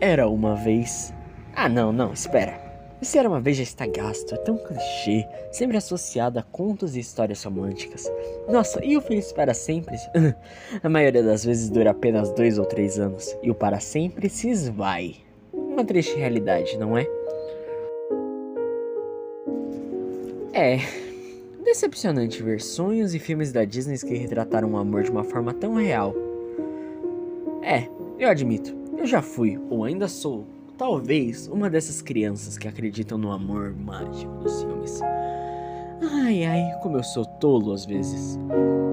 [0.00, 1.12] Era uma vez.
[1.56, 2.68] Ah, não, não, espera.
[3.02, 7.00] Esse era uma vez já está gasto, é tão clichê, sempre associado a contos e
[7.00, 8.10] histórias românticas.
[8.48, 9.96] Nossa, e o feliz para sempre?
[10.82, 14.48] a maioria das vezes dura apenas dois ou três anos, e o para sempre se
[14.48, 15.16] esvai.
[15.52, 17.06] Uma triste realidade, não é?
[20.52, 20.78] É.
[21.64, 25.74] Decepcionante ver sonhos e filmes da Disney que retrataram o amor de uma forma tão
[25.74, 26.14] real.
[27.62, 27.88] É,
[28.18, 30.44] eu admito, eu já fui, ou ainda sou,
[30.76, 35.00] talvez, uma dessas crianças que acreditam no amor mágico dos filmes.
[36.02, 38.38] Ai ai, como eu sou tolo às vezes.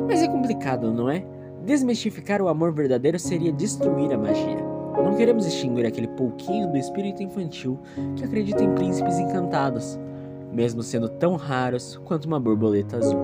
[0.07, 1.25] Mas é complicado, não é?
[1.65, 4.63] Desmistificar o amor verdadeiro seria destruir a magia.
[4.95, 7.79] Não queremos extinguir aquele pouquinho do espírito infantil
[8.15, 9.99] que acredita em príncipes encantados,
[10.51, 13.19] mesmo sendo tão raros quanto uma borboleta azul.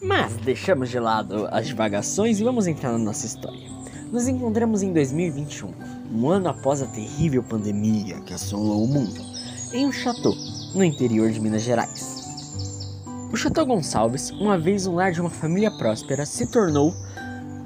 [0.00, 3.79] Mas deixamos de lado as divagações e vamos entrar na nossa história.
[4.12, 5.72] Nos encontramos em 2021,
[6.12, 9.24] um ano após a terrível pandemia que assolou o mundo,
[9.72, 10.34] em um chateau
[10.74, 12.28] no interior de Minas Gerais.
[13.32, 16.92] O Chateau Gonçalves, uma vez um lar de uma família próspera, se tornou,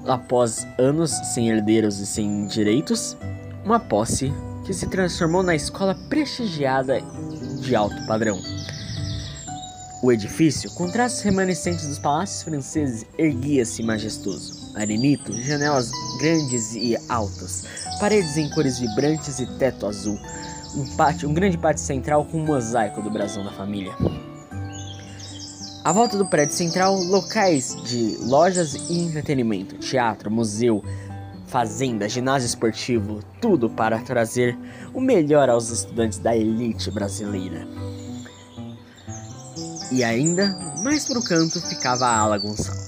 [0.06, 3.16] após anos sem herdeiros e sem direitos,
[3.64, 4.30] uma posse
[4.66, 7.00] que se transformou na escola prestigiada
[7.62, 8.38] de alto padrão.
[10.02, 17.64] O edifício, com traços remanescentes dos palácios franceses, erguia-se majestoso arenito, janelas grandes e altas,
[17.98, 20.18] paredes em cores vibrantes e teto azul,
[20.76, 23.92] um pátio, um grande pátio central com um mosaico do brasão da família.
[25.84, 30.82] À volta do prédio central, locais de lojas e entretenimento, teatro, museu,
[31.46, 34.58] fazenda, ginásio esportivo, tudo para trazer
[34.94, 37.66] o melhor aos estudantes da elite brasileira.
[39.92, 40.48] E ainda
[40.82, 42.83] mais pro canto ficava a Ala Gonçalves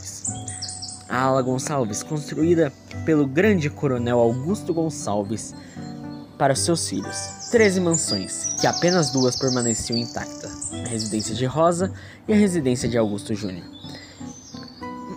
[1.09, 2.73] a ala Gonçalves, construída
[3.05, 5.55] pelo grande coronel Augusto Gonçalves
[6.39, 7.49] para seus filhos.
[7.51, 11.93] Treze mansões, que apenas duas permaneciam intactas: a residência de Rosa
[12.27, 13.65] e a residência de Augusto Júnior.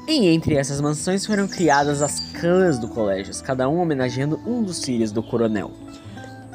[0.07, 4.83] E entre essas mansões foram criadas as clãs do colégio, cada um homenageando um dos
[4.83, 5.71] filhos do coronel.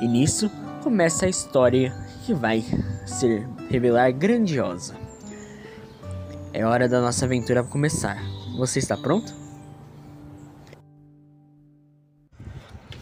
[0.01, 0.51] E nisso
[0.83, 2.65] começa a história que vai
[3.07, 4.95] ser revelar grandiosa.
[6.53, 8.34] É hora da nossa aventura começar.
[8.55, 9.35] Você está pronto?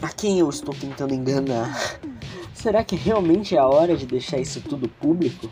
[0.01, 1.99] A quem eu estou tentando enganar?
[2.55, 5.47] Será que realmente é a hora de deixar isso tudo público?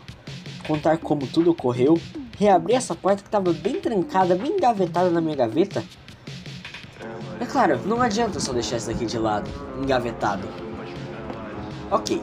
[0.66, 2.00] Contar como tudo ocorreu?
[2.36, 5.84] Reabrir essa porta que estava bem trancada, bem engavetada na minha gaveta?
[7.38, 9.48] É claro, não adianta só deixar isso aqui de lado,
[9.80, 10.48] engavetado.
[11.92, 12.20] Ok.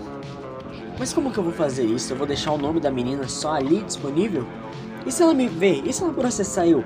[1.00, 2.12] Mas como que eu vou fazer isso?
[2.12, 4.46] Eu vou deixar o nome da menina só ali disponível?
[5.06, 5.88] E se ela me ver?
[5.88, 6.84] E se ela processar eu?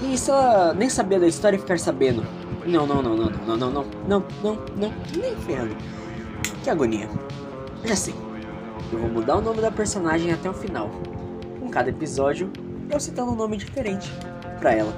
[0.00, 2.24] E se ela nem sabia da história e ficar sabendo?
[2.66, 5.76] Não, não, não, não, não, não, não, não, não, não, nem ferrando.
[6.62, 7.08] Que agonia.
[7.84, 8.14] Já sei.
[8.92, 10.90] Eu vou mudar o nome da personagem até o final.
[11.60, 12.50] Com cada episódio,
[12.90, 14.10] eu citando um nome diferente
[14.58, 14.92] para ela.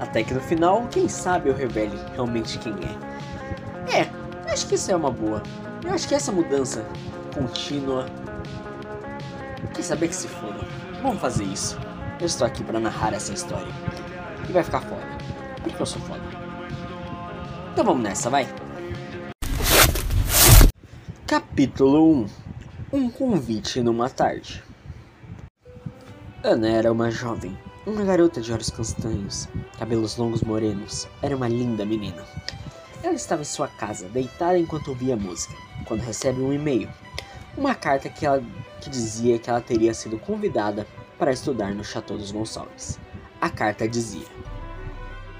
[0.00, 4.00] Até que no final, quem sabe eu revele realmente quem é.
[4.00, 5.42] É, acho que isso é uma boa.
[5.84, 6.84] Eu acho que essa mudança
[7.34, 8.06] contínua.
[9.74, 10.60] Quer saber que se foda?
[11.02, 11.78] Vamos fazer isso.
[12.18, 13.70] Eu estou aqui para narrar essa história.
[14.48, 15.02] E vai ficar foda.
[15.62, 16.22] Porque eu sou foda.
[17.72, 18.48] Então vamos nessa, vai.
[21.26, 22.26] Capítulo 1
[22.94, 24.64] Um convite numa tarde.
[26.42, 29.46] Ana era uma jovem, uma garota de olhos castanhos,
[29.78, 31.06] cabelos longos morenos.
[31.20, 32.24] Era uma linda menina.
[33.02, 36.88] Ela estava em sua casa, deitada enquanto ouvia música, quando recebe um e-mail.
[37.58, 38.42] Uma carta que, ela,
[38.80, 40.86] que dizia que ela teria sido convidada
[41.18, 42.98] para estudar no Chateau dos Gonçalves.
[43.40, 44.26] A carta dizia: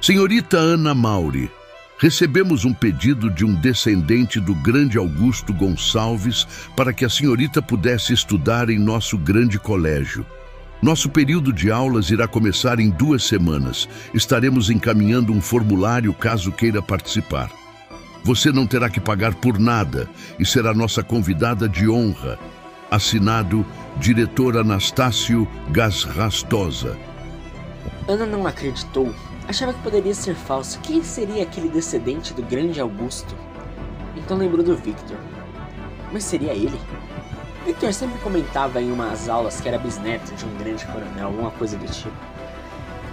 [0.01, 1.51] Senhorita Ana Mauri,
[1.99, 8.13] recebemos um pedido de um descendente do grande Augusto Gonçalves para que a senhorita pudesse
[8.13, 10.25] estudar em nosso grande colégio.
[10.83, 13.89] Nosso período de aulas irá começar em duas semanas.
[14.13, 17.51] Estaremos encaminhando um formulário caso queira participar.
[18.23, 20.09] Você não terá que pagar por nada
[20.39, 22.39] e será nossa convidada de honra.
[22.89, 23.67] Assinado
[23.97, 26.97] Diretor Anastácio Gasrastosa.
[28.07, 29.13] Ana não acreditou.
[29.49, 30.79] Achava que poderia ser falso.
[30.81, 33.35] Quem seria aquele descendente do grande Augusto?
[34.15, 35.17] Então lembrou do Victor.
[36.13, 36.79] Mas seria ele?
[37.65, 41.77] Victor sempre comentava em umas aulas que era bisneto de um grande coronel, alguma coisa
[41.77, 42.15] do tipo.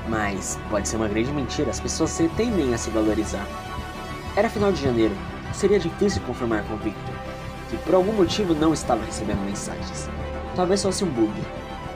[0.07, 3.47] Mas pode ser uma grande mentira, as pessoas tendem a se valorizar.
[4.35, 5.15] Era final de janeiro,
[5.51, 7.12] seria difícil confirmar com Victor,
[7.77, 10.07] por algum motivo não estava recebendo mensagens.
[10.55, 11.33] Talvez fosse um bug,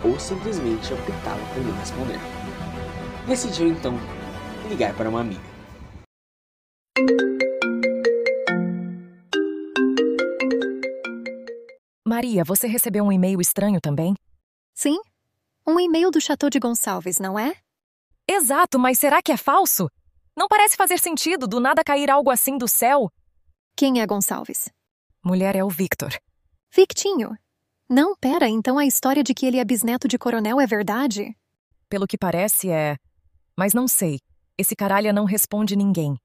[0.04, 2.20] ou simplesmente optava por não responder.
[3.28, 3.94] Decidiu então
[4.70, 5.42] ligar para uma amiga.
[12.06, 14.16] Maria, você recebeu um e-mail estranho também?
[14.74, 14.98] Sim.
[15.68, 17.54] Um e-mail do Chateau de Gonçalves, não é?
[18.28, 19.90] Exato, mas será que é falso?
[20.36, 23.10] Não parece fazer sentido do nada cair algo assim do céu.
[23.76, 24.70] Quem é Gonçalves?
[25.28, 26.18] Mulher é o Victor.
[26.74, 27.38] Victinho.
[27.90, 31.36] Não, pera, então a história de que ele é bisneto de coronel é verdade?
[31.90, 32.96] Pelo que parece, é.
[33.54, 34.22] Mas não sei.
[34.58, 36.18] Esse caralho não responde ninguém.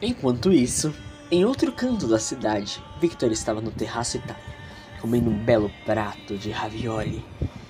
[0.00, 0.94] Enquanto isso,
[1.30, 4.59] em outro canto da cidade, Victor estava no terraço Itália,
[5.00, 7.24] comendo um belo prato de ravioli,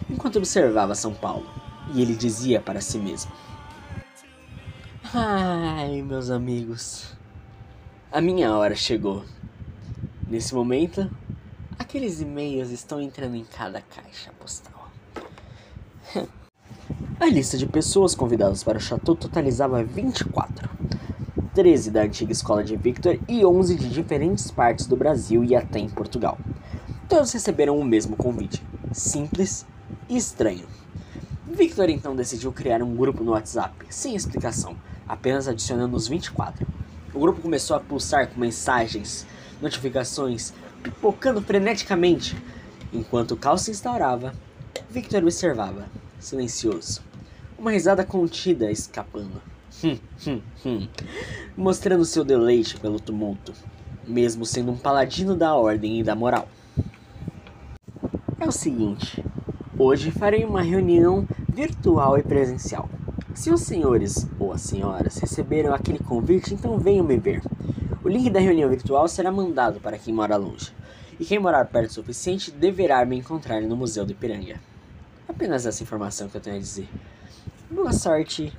[0.09, 1.47] enquanto observava São Paulo,
[1.95, 3.31] e ele dizia para si mesmo:
[5.15, 7.17] Ai, meus amigos,
[8.11, 9.25] a minha hora chegou.
[10.29, 11.11] Nesse momento,
[11.79, 14.89] aqueles e-mails estão entrando em cada caixa postal.
[17.21, 20.71] A lista de pessoas convidadas para o chateau totalizava 24.
[21.55, 25.79] 13 da antiga escola de Victor e 11 de diferentes partes do Brasil e até
[25.79, 26.39] em Portugal.
[27.11, 28.63] Todos receberam o mesmo convite,
[28.93, 29.67] simples
[30.09, 30.65] e estranho.
[31.45, 34.77] Victor então decidiu criar um grupo no WhatsApp, sem explicação,
[35.09, 36.65] apenas adicionando os 24.
[37.13, 39.27] O grupo começou a pulsar com mensagens,
[39.61, 40.53] notificações,
[40.85, 42.41] pipocando freneticamente.
[42.93, 44.33] Enquanto o caos se instaurava,
[44.89, 45.89] Victor observava,
[46.21, 47.03] silencioso,
[47.59, 49.43] uma risada contida escapando.
[49.83, 49.99] Hum,
[50.29, 50.89] hum, hum.
[51.57, 53.53] mostrando seu deleite pelo tumulto,
[54.07, 56.49] mesmo sendo um paladino da ordem e da moral.
[58.41, 59.23] É o seguinte,
[59.79, 62.89] hoje farei uma reunião virtual e presencial.
[63.35, 67.43] Se os senhores ou as senhoras receberam aquele convite, então venham me ver.
[68.03, 70.73] O link da reunião virtual será mandado para quem mora longe,
[71.19, 74.59] e quem morar perto o suficiente deverá me encontrar no Museu do Ipiranga.
[75.29, 76.89] Apenas essa informação que eu tenho a dizer.
[77.71, 78.55] Boa sorte!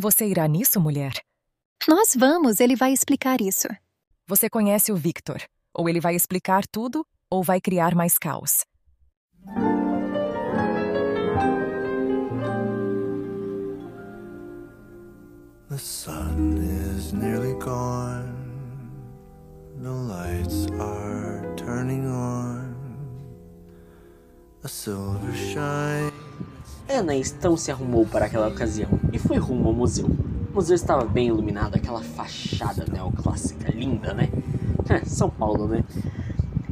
[0.00, 1.12] Você irá nisso, mulher?
[1.86, 3.68] Nós vamos, ele vai explicar isso.
[4.28, 5.40] Você conhece o Victor.
[5.72, 8.64] Ou ele vai explicar tudo, ou vai criar mais caos.
[15.68, 18.34] The sun is nearly gone.
[19.80, 22.74] The lights are turning on.
[24.64, 26.12] A silver shine.
[26.88, 30.08] Ana então se arrumou para aquela ocasião e foi rumo ao museu.
[30.56, 34.30] Museu estava bem iluminado, aquela fachada neoclássica linda, né?
[35.04, 35.84] São Paulo, né?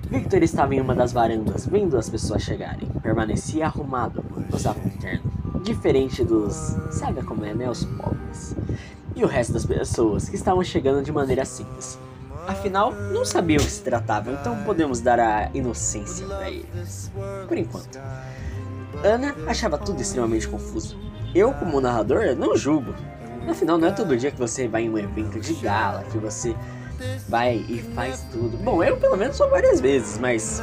[0.09, 2.89] Victor estava em uma das varandas, vendo as pessoas chegarem.
[3.03, 5.31] Permanecia arrumado, usava um terno.
[5.63, 6.55] Diferente dos.
[6.93, 7.69] Sabe como é, né?
[7.69, 8.57] Os pobres.
[9.15, 11.99] E o resto das pessoas que estavam chegando de maneira simples.
[12.49, 17.13] Afinal, não sabiam o que se tratava, então podemos dar a inocência para eles.
[17.47, 18.01] Por enquanto.
[19.05, 20.97] Ana achava tudo extremamente confuso.
[21.35, 22.95] Eu, como narrador, não julgo.
[23.49, 26.55] Afinal, não é todo dia que você vai em um evento de gala, que você
[27.29, 28.57] vai e faz tudo.
[28.59, 30.63] Bom, eu pelo menos sou várias vezes, mas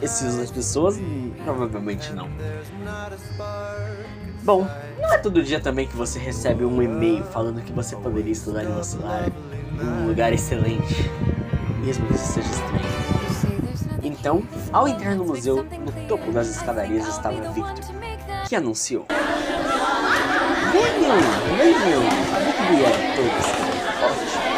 [0.00, 2.28] essas pessoas hum, provavelmente não.
[4.42, 4.66] Bom,
[5.00, 8.64] não é todo dia também que você recebe um e-mail falando que você poderia estudar
[8.64, 8.68] em
[9.82, 11.10] um lugar excelente,
[11.84, 12.98] mesmo que isso seja estranho.
[14.02, 17.84] Então, ao entrar no museu, no topo das escadarias estava Victor,
[18.48, 19.06] que anunciou:
[20.72, 21.18] Venham!
[22.30, 23.46] Sabia que vieram todos.
[24.04, 24.48] Ótimo.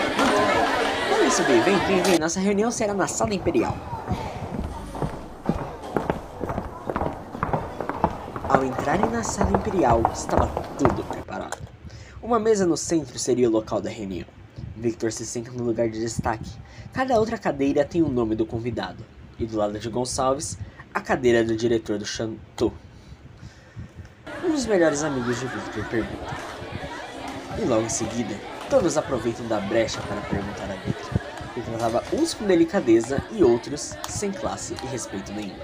[1.08, 2.18] Podem subir, vem, vem, vem.
[2.18, 3.76] Nossa reunião será na sala imperial.
[8.48, 11.58] Ao entrarem na sala imperial, estava tudo preparado.
[12.20, 14.26] Uma mesa no centro seria o local da reunião.
[14.76, 16.50] Victor se senta no lugar de destaque.
[16.92, 19.04] Cada outra cadeira tem o nome do convidado.
[19.38, 20.58] E do lado de Gonçalves,
[20.92, 22.72] a cadeira do diretor do Chateau.
[24.50, 26.36] Um dos melhores amigos de Victor pergunta.
[27.56, 28.34] E logo em seguida,
[28.68, 31.20] todos aproveitam da brecha para perguntar a Victor.
[31.56, 35.54] Ele tratava uns com delicadeza e outros sem classe e respeito nenhum.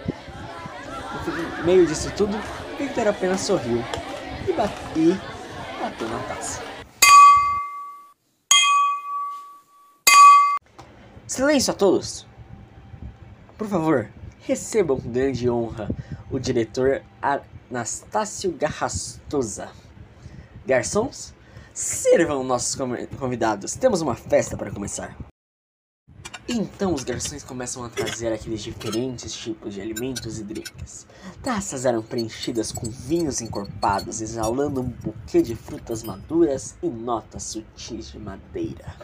[1.59, 2.39] No meio disso tudo,
[2.79, 3.85] Victor apenas sorriu
[4.49, 5.17] e bateu
[6.09, 6.63] na taça.
[11.27, 12.25] Silêncio a todos!
[13.59, 14.09] Por favor,
[14.43, 15.91] recebam com grande honra
[16.31, 17.03] o diretor
[17.71, 19.71] Anastácio Garrastosa.
[20.65, 21.35] Garçons,
[21.75, 22.77] sirvam nossos
[23.19, 23.75] convidados.
[23.75, 25.17] Temos uma festa para começar.
[26.49, 31.09] Então os garçons começam a trazer aqueles diferentes tipos de alimentos e drinks.
[31.43, 38.13] Taças eram preenchidas com vinhos encorpados, exalando um buquê de frutas maduras e notas sutis
[38.13, 38.95] de madeira.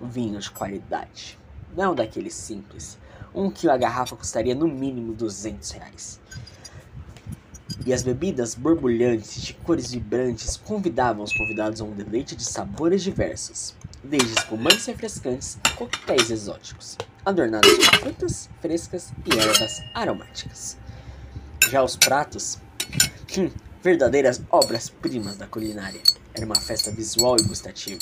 [0.00, 1.38] Vinho de qualidade,
[1.76, 2.98] não daqueles simples,
[3.32, 6.20] Um quilo a garrafa custaria no mínimo 200 reais.
[7.86, 13.02] E as bebidas borbulhantes de cores vibrantes convidavam os convidados a um deleite de sabores
[13.02, 20.76] diversos, desde espumantes refrescantes a coquetéis exóticos, adornados com frutas frescas e ervas aromáticas.
[21.70, 22.58] Já os pratos,
[23.38, 23.50] hum,
[23.82, 26.00] verdadeiras obras-primas da culinária.
[26.34, 28.00] Era uma festa visual e gustativa.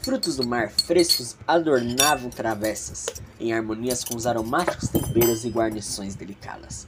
[0.00, 3.06] Frutos do mar frescos adornavam travessas,
[3.40, 6.86] em harmonias com os aromáticos temperos e guarnições delicadas.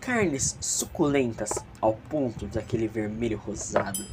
[0.00, 1.50] Carnes suculentas
[1.80, 4.04] ao ponto daquele vermelho rosado,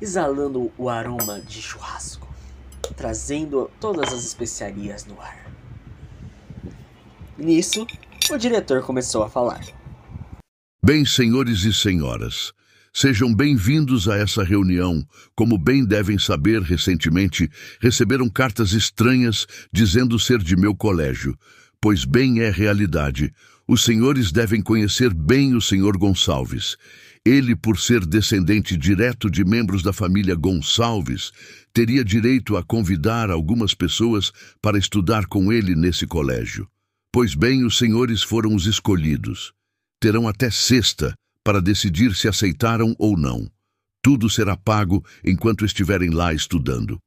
[0.00, 2.28] exalando o aroma de churrasco,
[2.96, 5.50] trazendo todas as especiarias no ar.
[7.36, 7.86] Nisso,
[8.30, 9.64] o diretor começou a falar.
[10.82, 12.52] Bem, senhores e senhoras,
[12.92, 15.06] sejam bem-vindos a essa reunião.
[15.36, 21.36] Como bem devem saber, recentemente receberam cartas estranhas dizendo ser de meu colégio,
[21.80, 23.32] pois bem é realidade.
[23.70, 26.78] Os senhores devem conhecer bem o senhor Gonçalves.
[27.22, 31.30] Ele, por ser descendente direto de membros da família Gonçalves,
[31.70, 34.32] teria direito a convidar algumas pessoas
[34.62, 36.66] para estudar com ele nesse colégio.
[37.12, 39.52] Pois bem, os senhores foram os escolhidos.
[40.00, 41.12] Terão até sexta
[41.44, 43.50] para decidir se aceitaram ou não.
[44.00, 46.98] Tudo será pago enquanto estiverem lá estudando.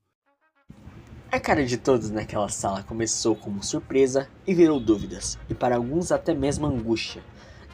[1.32, 6.12] A cara de todos naquela sala começou como surpresa e virou dúvidas, e para alguns
[6.12, 7.24] até mesmo angústia.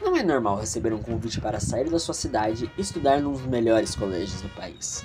[0.00, 3.44] Não é normal receber um convite para sair da sua cidade e estudar num dos
[3.46, 5.04] melhores colégios do país.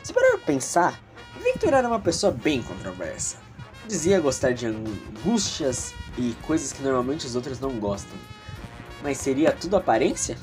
[0.00, 1.02] Se parar para pensar,
[1.42, 3.38] Victor era uma pessoa bem controversa.
[3.88, 8.16] Dizia gostar de angústias e coisas que normalmente os outros não gostam.
[9.02, 10.38] Mas seria tudo aparência?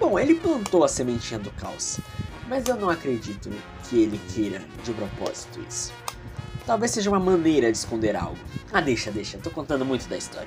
[0.00, 2.00] Bom, ele plantou a sementinha do caos,
[2.48, 3.48] mas eu não acredito
[3.84, 5.99] que ele queira de propósito isso.
[6.70, 8.38] Talvez seja uma maneira de esconder algo.
[8.72, 10.46] Ah, deixa, deixa, tô contando muito da história.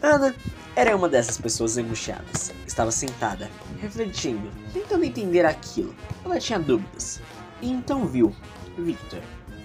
[0.00, 0.34] Ana
[0.74, 2.54] era uma dessas pessoas angustiadas.
[2.66, 3.50] Estava sentada,
[3.82, 5.94] refletindo, tentando entender aquilo.
[6.24, 7.20] Ela tinha dúvidas.
[7.60, 8.34] E então viu
[8.78, 9.20] Victor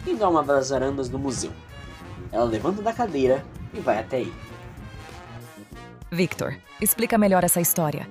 [0.06, 1.54] indo a uma das varandas do museu.
[2.34, 3.42] Ela levanta da cadeira
[3.74, 4.36] e vai até ele.
[6.12, 8.10] Victor, explica melhor essa história.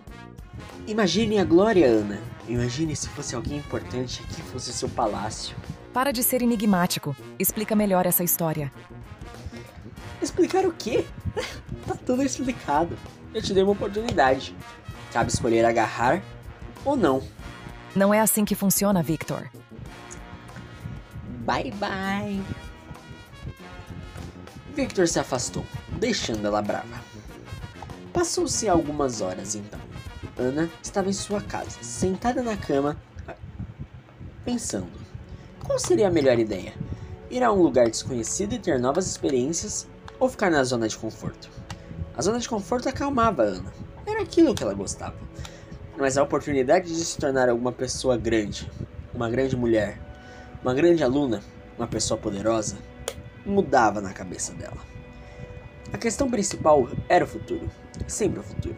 [0.87, 2.19] Imagine a glória, Ana.
[2.49, 5.55] Imagine se fosse alguém importante que fosse seu palácio.
[5.99, 7.17] Para de ser enigmático.
[7.41, 8.73] Explica melhor essa história.
[10.23, 11.05] Explicar o quê?
[11.85, 12.97] tá tudo explicado.
[13.35, 14.55] Eu te dei uma oportunidade.
[15.13, 16.23] Cabe escolher agarrar
[16.85, 17.21] ou não.
[17.97, 19.51] Não é assim que funciona, Victor.
[21.45, 22.45] Bye bye.
[24.77, 25.67] Victor se afastou,
[25.99, 27.03] deixando ela brava.
[28.13, 29.81] Passou-se algumas horas então.
[30.39, 32.97] Ana estava em sua casa, sentada na cama,
[34.45, 34.98] pensando:
[35.69, 36.73] qual seria a melhor ideia?
[37.31, 39.87] Ir a um lugar desconhecido e ter novas experiências
[40.19, 41.51] ou ficar na zona de conforto?
[42.17, 43.71] A zona de conforto acalmava Ana.
[44.07, 45.15] Era aquilo que ela gostava.
[45.99, 48.69] Mas a oportunidade de se tornar alguma pessoa grande,
[49.15, 50.01] uma grande mulher,
[50.63, 51.43] uma grande aluna,
[51.77, 52.79] uma pessoa poderosa,
[53.45, 54.79] mudava na cabeça dela.
[55.93, 57.71] A questão principal era o futuro,
[58.07, 58.77] sempre o futuro.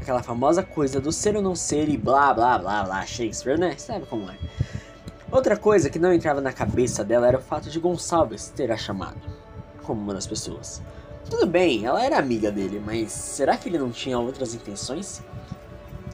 [0.00, 3.76] Aquela famosa coisa do ser ou não ser e blá blá blá blá, Shakespeare, né?
[3.78, 4.36] Sabe como é?
[5.34, 8.76] Outra coisa que não entrava na cabeça dela era o fato de Gonçalves ter a
[8.76, 9.20] chamado,
[9.82, 10.80] como uma das pessoas.
[11.28, 15.20] Tudo bem, ela era amiga dele, mas será que ele não tinha outras intenções?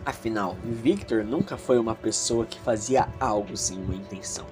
[0.07, 4.47] Afinal, Victor nunca foi uma pessoa que fazia algo sem uma intenção.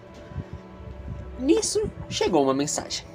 [1.38, 3.06] Nisso, chegou uma mensagem.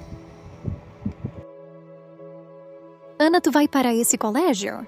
[3.16, 4.84] Ana, tu vai para esse colégio?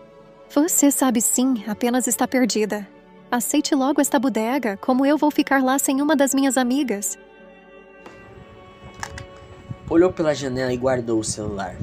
[0.52, 2.88] Você sabe sim, apenas está perdida.
[3.28, 7.18] Aceite logo esta bodega, como eu vou ficar lá sem uma das minhas amigas.
[9.90, 11.76] Olhou pela janela e guardou o celular.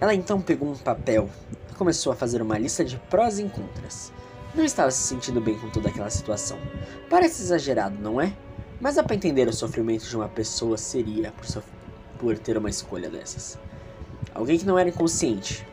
[0.00, 1.28] Ela então pegou um papel
[1.70, 4.10] e começou a fazer uma lista de prós e contras.
[4.54, 6.58] Não estava se sentindo bem com toda aquela situação.
[7.10, 8.32] Parece exagerado, não é?
[8.80, 11.62] Mas dá para entender o sofrimento de uma pessoa seria por,
[12.18, 13.58] por ter uma escolha dessas.
[14.34, 15.66] Alguém que não era inconsciente,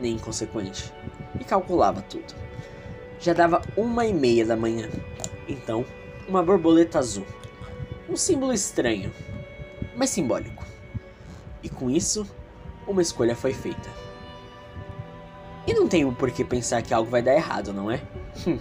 [0.00, 0.92] nem inconsequente,
[1.40, 2.45] e calculava tudo.
[3.18, 4.88] Já dava uma e meia da manhã.
[5.48, 5.84] Então,
[6.28, 7.26] uma borboleta azul.
[8.08, 9.12] Um símbolo estranho,
[9.96, 10.64] mas simbólico.
[11.62, 12.26] E com isso,
[12.86, 13.90] uma escolha foi feita.
[15.66, 18.00] E não tenho por que pensar que algo vai dar errado, não é?
[18.46, 18.58] Hum.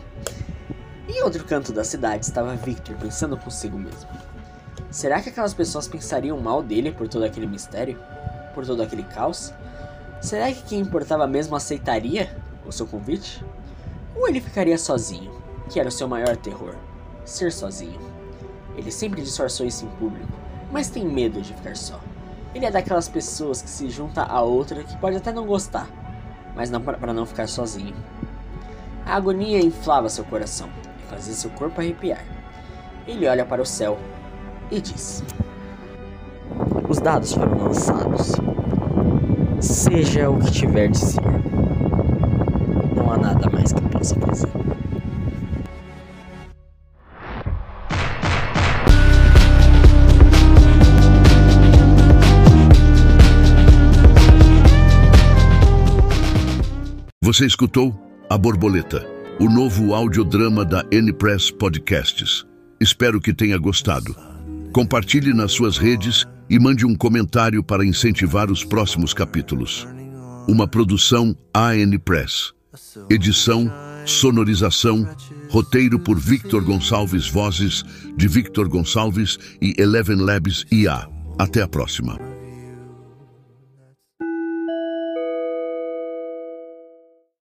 [1.07, 4.09] Em outro canto da cidade estava Victor pensando consigo mesmo.
[4.89, 7.99] Será que aquelas pessoas pensariam mal dele por todo aquele mistério?
[8.55, 9.53] Por todo aquele caos?
[10.21, 12.35] Será que quem importava mesmo aceitaria
[12.65, 13.43] o seu convite?
[14.15, 15.31] Ou ele ficaria sozinho,
[15.69, 16.75] que era o seu maior terror?
[17.25, 17.99] Ser sozinho.
[18.77, 20.31] Ele sempre disfarçou isso em público,
[20.71, 21.99] mas tem medo de ficar só.
[22.53, 25.89] Ele é daquelas pessoas que se junta a outra que pode até não gostar,
[26.55, 27.95] mas não para não ficar sozinho.
[29.05, 30.69] A agonia inflava seu coração
[30.99, 32.23] e fazia seu corpo arrepiar.
[33.05, 33.97] Ele olha para o céu
[34.71, 35.23] e diz:
[36.87, 38.31] Os dados foram lançados.
[39.59, 41.21] Seja o que tiver de ser,
[57.23, 57.93] Você escutou
[58.29, 59.03] A Borboleta,
[59.39, 62.45] o novo audiodrama da N-Press Podcasts.
[62.79, 64.15] Espero que tenha gostado.
[64.71, 69.87] Compartilhe nas suas redes e mande um comentário para incentivar os próximos capítulos.
[70.47, 72.53] Uma produção AN Press.
[73.09, 73.71] Edição,
[74.05, 75.07] sonorização,
[75.49, 77.83] roteiro por Victor Gonçalves Vozes,
[78.15, 81.07] de Victor Gonçalves e Eleven Labs IA.
[81.37, 82.34] Até a próxima.